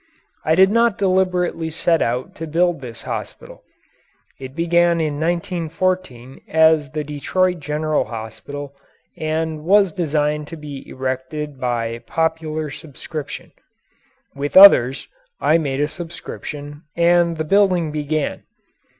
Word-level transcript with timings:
I 0.43 0.55
did 0.55 0.71
not 0.71 0.97
deliberately 0.97 1.69
set 1.69 2.01
out 2.01 2.33
to 2.37 2.47
build 2.47 2.81
this 2.81 3.03
hospital. 3.03 3.61
It 4.39 4.55
began 4.55 4.99
in 4.99 5.19
1914 5.19 6.41
as 6.47 6.89
the 6.89 7.03
Detroit 7.03 7.59
General 7.59 8.05
Hospital 8.05 8.73
and 9.15 9.63
was 9.63 9.91
designed 9.91 10.47
to 10.47 10.57
be 10.57 10.89
erected 10.89 11.59
by 11.59 11.99
popular 11.99 12.71
subscription. 12.71 13.51
With 14.33 14.57
others, 14.57 15.07
I 15.39 15.59
made 15.59 15.79
a 15.81 15.87
subscription, 15.87 16.81
and 16.95 17.37
the 17.37 17.43
building 17.45 17.91
began. 17.91 18.41